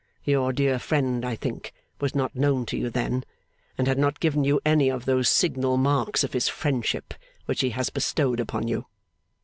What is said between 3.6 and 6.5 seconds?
and had not given you any of those signal marks of his